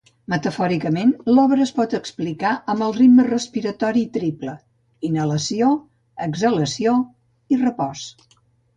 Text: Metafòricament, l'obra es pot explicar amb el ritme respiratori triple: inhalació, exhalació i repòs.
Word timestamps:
Metafòricament, 0.33 1.11
l'obra 1.35 1.61
es 1.65 1.73
pot 1.79 1.93
explicar 1.97 2.55
amb 2.75 2.87
el 2.87 2.97
ritme 2.97 3.27
respiratori 3.29 4.03
triple: 4.17 4.57
inhalació, 5.13 5.71
exhalació 6.31 7.01
i 7.59 7.65
repòs. 7.67 8.13